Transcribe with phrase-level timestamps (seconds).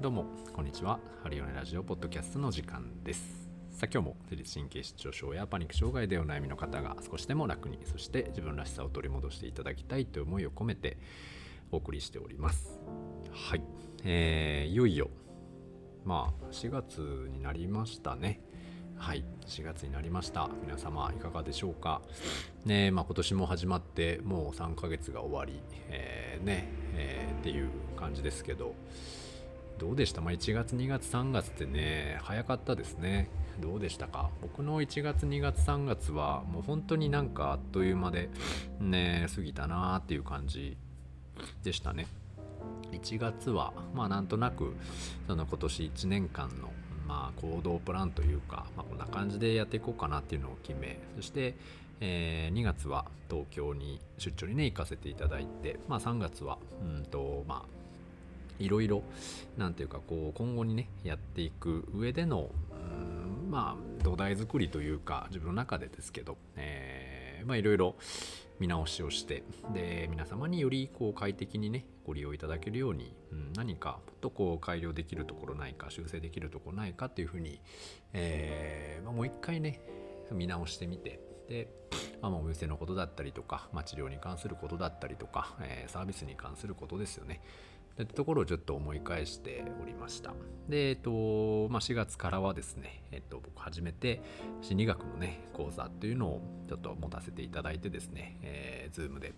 [0.00, 0.98] どうもこんにちは。
[1.22, 3.50] ハリオネラジオポッドキャストの時間です。
[3.70, 10.96] さあ今日も自律神経失調症やパニック障害でお悩みの方が少しでも楽にそして自分らしさを取り戻していただきたいという思いを込めて
[11.70, 12.80] お送りしております。
[13.30, 13.62] はい、
[14.02, 15.10] えー、いよいよ。
[16.06, 18.40] まあ4月になりましたね。
[18.96, 19.22] はい。
[19.46, 20.48] 4月になりました。
[20.62, 22.00] 皆様いかがでしょうか？
[22.64, 28.74] ねまあ、今年も始まってもう3ヶ月が終わり、えー、ね、えー、っていう感じですけど。
[29.80, 33.30] どうでした、まあ、1月2月3月ってね早かったですね。
[33.60, 34.28] どうでしたか？
[34.42, 38.28] 僕の1月2月3月はもう本当になんかあっという間で
[38.78, 40.76] ね過ぎたなーっていう感じ
[41.64, 42.06] でしたね。
[42.92, 44.76] 1月はまあなんとなく
[45.26, 46.70] その今年1年間の
[47.08, 51.56] まあ、行動プランというか、まあ、こんな感じでやっていこうかなっていうのを決めそして、
[52.00, 57.80] えー、2月は東京に出張にね行かせていただいて、まあ、3月はうんとまあ
[58.60, 59.02] いろいろ
[59.56, 62.50] なんていうかこう今後にねやっていく上での
[63.50, 67.96] まあ土台作りというか自分の中でですけど、えー、まあいろいろ
[68.60, 69.42] 見直しをして
[69.74, 77.60] で皆様によりこう快適にねご利用いただけるように、うん、何かもっとこう改良できるところないか修正できるところないかっていうふうに、
[78.12, 79.80] えーまあ、もう一回ね
[80.30, 81.68] 見直してみてで、
[82.22, 87.40] まあ、お店のことだったりとか、まあ、治療に関することだったりとか、えー、サービスに関することですよね。
[88.00, 90.34] といったところをちょっと思い返しておりました。
[90.68, 94.22] で、えっと、まあ、4月からはですね、えっと、僕初めて
[94.62, 99.34] 心理学のね、講座というのをちょっと持たせていただいてですね、えー、Zoom で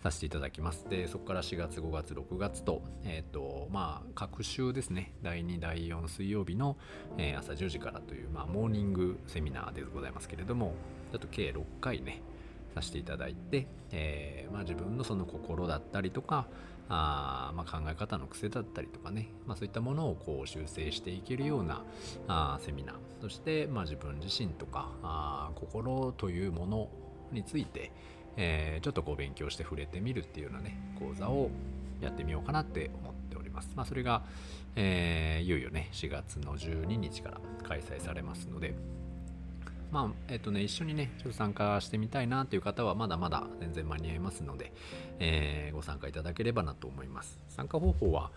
[0.00, 0.88] させていただきます。
[0.88, 6.76] で、そこから4月、5月、6月と、えっ、と、まあ、各週ですね、第2、第4水曜日の、
[7.16, 10.74] えー、朝10時からという、まあ、モーニングセミナーでございますけれども、
[11.10, 12.22] ちょっと計6回ね、
[12.74, 16.46] させていただいて、えー、まあ、自分のその心だったりとか、
[16.88, 21.82] あまあ、考え方の癖だったりとかね、まあ、そういったものをこう修正していけるような
[22.28, 26.88] あセミナーそして、ま、自分自身とかあ心というもの
[27.30, 27.92] について、
[28.36, 31.50] えー、ちょっとこう勉強して触れてみるっていうようなね講座を
[32.00, 33.72] やってみようかなって思っております。
[33.74, 34.22] まあ、それが、
[34.76, 38.74] えー、いよいよね4月の12日から開催されますので、
[39.90, 44.72] まあ、えっとね、一緒にね、ちょっと参加してみたいなという方は、まだまだ全然間に合いますので、
[45.18, 47.38] えー、ご参加いただければなと思います。
[47.48, 48.30] 参加方法は、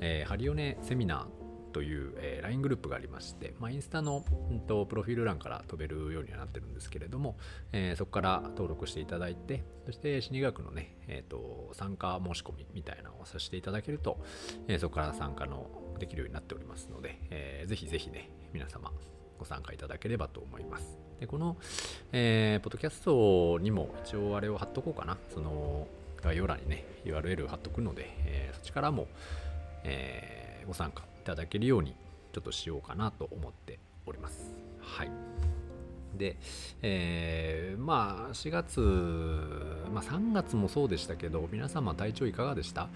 [0.00, 7.36] えー、ハリオネセミナーという、えー、LINE グループがありまして、まあ、インスタの、うんと、プロフィール欄から飛べるようにはなってるんですけれども、
[7.72, 14.18] え、そこから登録していただいて、そして心理学のね、えーと、参加申し込みみたいなのをさせていただけると、
[14.66, 18.92] え、そこから参加のできるようになっておりますので、えー、ぜひぜひね、皆様
[19.38, 20.98] ご参加いただければと思います。
[21.20, 21.56] で、この、
[22.12, 25.16] えー、ポッドキャストにも一応あれを貼っとこうかな。
[25.32, 25.86] その、
[26.22, 29.06] 概要欄にね、URL 貼っとくので、えー、そっちからも、
[29.84, 31.94] えー、ご参加いただけるように、
[32.32, 34.52] ちょっとしようかなと思っております。
[34.80, 35.10] はい。
[36.16, 36.36] で、
[36.82, 38.80] えー、まあ4月、
[39.92, 42.88] まあ3月もそうでしたけど、皆様体調いかがでした？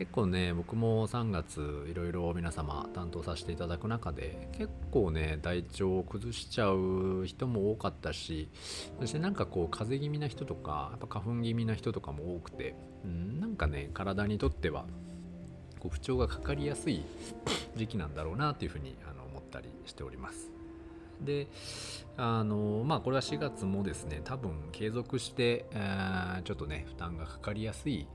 [0.00, 8.48] 結構ね僕も3月いろいろ皆様担当させていただく中で結構ね体調を崩しちゃう人も多かったし
[8.98, 12.74] そしてなんかこう風邪気味な人とかやっぱ花粉気味な人とかも多くて、
[13.04, 14.86] うん、なんかね体にとっては
[15.80, 17.04] こう不調がかかりやすい
[17.76, 20.50] 時期なんだろうなというふうにあの思ったりしております。
[21.20, 21.46] で
[22.16, 28.06] あのまあこれは4月もですね多分継続して、えー、ちょっとね負担がかかりやすい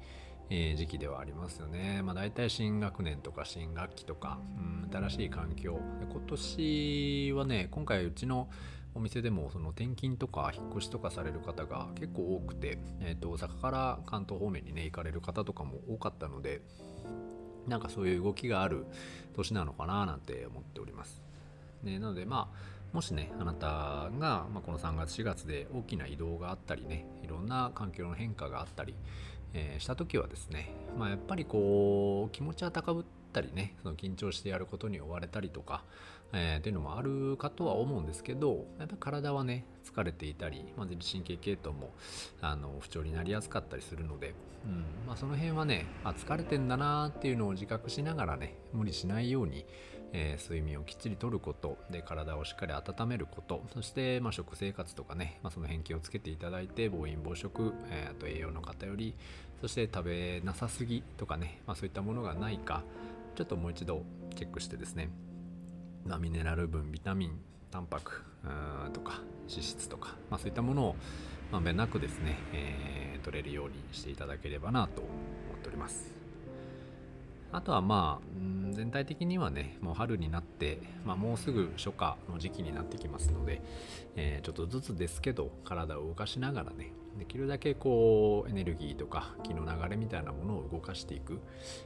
[0.49, 2.01] えー、時期ではありますよね。
[2.03, 5.79] まあ、大体新学年とか新学期とか、うん、新しい環境。
[6.09, 8.49] 今年はね、今回うちの
[8.95, 16.61] お店でもその転勤とか引っ越しとかされる方が結構多くて、えー、と大阪から関東方面にね行かれる方とかも多かったので
[17.67, 18.85] なんかそういう動きがある
[19.35, 21.21] 年なのかななんて思っております。
[21.83, 23.67] ね、なのでまあもしねあなた
[24.17, 28.95] が、まあ、この3月4月で大きな移動があったりねいろんな環境の変化があったり
[29.57, 30.69] えー、した時はですね、
[30.99, 35.83] まあ、やっぱりこう気持ちは高ぶったりねその緊張してやることに追われたりとか、
[36.33, 41.91] えー、っていうのもあるかとは思うんですけどやっぱ体はね疲れていたり、まあ、神経系統も
[42.41, 44.33] あの不調になりやすかったりするので、
[44.65, 49.65] うんまあ、その辺はねあ疲れてんだなっていうのを自覚しながらね無理しないように、
[50.17, 59.13] えー、睡眠をきっちりとることで体をしっかり温めることそして、まあ、食生活とかね、まあ、その辺気をつけていただいて暴飲暴食、えー、あと栄養の偏り
[59.59, 62.83] そして食べなさすぎとかね、まあ、そういったものがないか
[63.35, 64.03] ちょっともう一度
[64.37, 65.09] チェックしてですね、
[66.05, 67.37] ま、ミネラル分ビタミン
[67.69, 68.23] タンパク
[68.93, 70.95] とか脂質とか、ま、そういったものを
[71.51, 75.09] まんべんなくですね、えー、取れるようにしていただければなと思
[75.55, 76.24] っております。
[77.51, 83.61] あとはまあ、うん全体的にはね、もう春になって、まあ、もうすぐ初夏の時期になってきますので、
[84.15, 91.39] えーちょっとずつですけど、体を動かしながらね、できるだけこう、エネルギーとか気の流れみたいなものを動かしていく、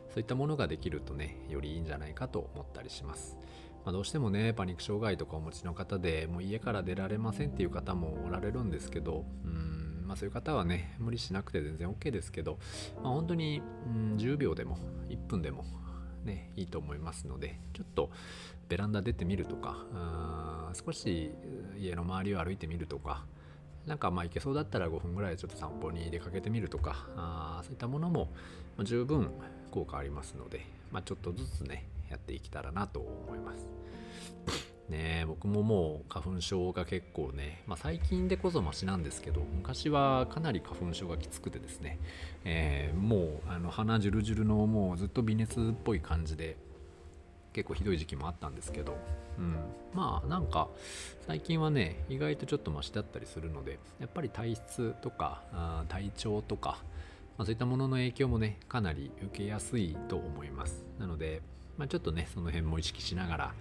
[0.09, 3.37] そういったものができるとね、よりいいんじゃないかと思ったりします。
[3.85, 9.78] まあ、どうしてもね、パニック障害とかお持ちの方でもう家から出られませんっていう方もおられるんですけど、うん
[10.09, 12.57] まあ、そういう方はね、無理しなくて全然 OK ですけど、
[13.03, 15.63] まあ、本当に、うん、10秒でも1分でも、
[16.25, 18.09] ね、いいと思いますので、ちょっと
[18.69, 21.29] ベランダ出てみるとか、あー少し
[21.77, 23.23] 家の周りを歩いてみるとか、
[23.85, 28.29] なんかまあ行けそうだったら5分ぐらいちょっと散歩に出かけてみるとか、あーそういったものも
[28.83, 29.29] 十分
[29.69, 33.67] 効果ありますので、まあ、ちょっとずつね、やっていけたらなと思います。
[34.89, 41.99] ね僕ももう花粉症が結構ね、まあ、最近でこそマシなんですけど昔はかなり花粉症がきつくてですね、
[42.45, 46.57] えーもうあの鼻ジュルジュルのもうずっと微熱っぽい感じで
[47.53, 48.97] 結構ひどい時期もあったんですけど、
[49.37, 49.55] うん、
[49.93, 50.69] まあなんか
[51.25, 56.77] 最近はね意外とちょっとマシだったりするのでやっぱり体質とかあ体調とか、
[57.37, 60.85] まあ、そういったものの影響もねかなり受けやすいと思います。
[60.99, 61.41] なので、
[61.77, 63.53] まあ、ちょっとねその辺も意識しながら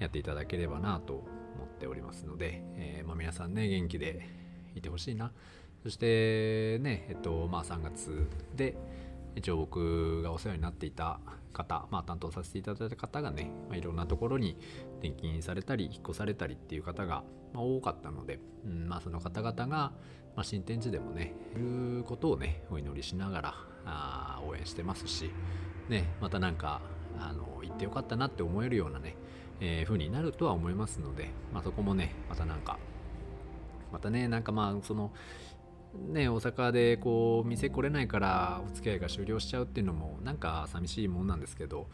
[0.00, 4.28] やっていただければなと思っておりますので、えーまあ、皆さんね元気で
[4.74, 5.32] いてほしいな。
[5.82, 8.76] そしてねえっとまあ3月で
[9.36, 11.20] 一応僕がお世話になっていた
[11.52, 14.56] 方、まあ、担当させていただいた方がね、まあ、いろんなところに
[15.00, 19.92] 転勤されたり引っ越されたりっていう方が、ま、多かったので、うんまあ、その方々が、ま
[20.36, 23.54] あ、新天地でもねいることをねお祈りしながら
[23.84, 25.30] あ応援してますし、
[25.88, 26.80] ね、またなんか
[27.18, 29.16] あの行ってよかったなって思えるようなね、
[29.60, 32.78] えー風になるとは思いますので、まあ、そこもねまたなんか
[33.92, 35.10] またねなんかまあその
[36.12, 41.88] ね大阪でこう店来れないからお付き合いが終了しちゃうっていうのもなんか寂しいもんなんですけど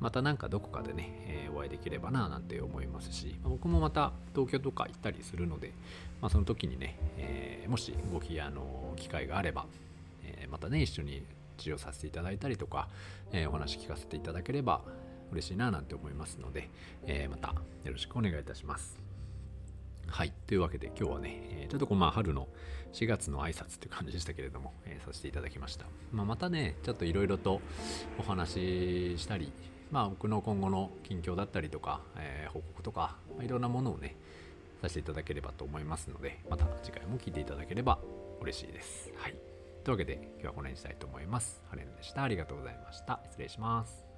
[0.00, 5.72] またなんかどこかでね、えーお会いできればななんて思いますしまあ僕もまた東京とか行ったりするので、
[6.22, 9.66] まあ、その時にね、えーもしごきあの機会があれば、
[10.24, 11.22] えーまたね一緒に
[11.58, 12.88] 治療させていただいたりとか、
[13.32, 14.80] えお話聞かせていただければ
[15.32, 16.68] 嬉しいななんて思いますので、
[17.06, 17.48] えーまた
[17.84, 18.98] よろしくお願いいたします。
[20.06, 20.32] はい。
[20.46, 22.48] というわけで今日はね、ちょっとこうまあ春の
[22.92, 25.86] 4月の挨拶って感じでしたけれども、えーさせていただきました。
[26.12, 27.60] まあ、またね、ちょっといろいろと
[28.18, 29.52] お話ししたり、
[29.90, 34.16] まあ僕の今後の近況だったりとか、えー報告とか、まあいろんなものをね、
[34.82, 37.98] させていただければと思いますので、また次回も聞いていただければ
[38.40, 39.10] 嬉しいです。
[39.16, 39.36] はい。
[39.84, 41.62] というわけで今日はこの辺にしたいと思います。
[41.70, 42.22] ハレンでした。
[42.22, 43.20] ありがとうございました。
[43.30, 44.11] 失礼します。